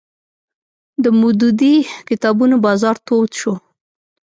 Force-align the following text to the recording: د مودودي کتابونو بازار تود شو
د 1.03 1.05
مودودي 1.19 1.75
کتابونو 2.09 2.55
بازار 2.65 2.95
تود 3.07 3.29
شو 3.39 3.53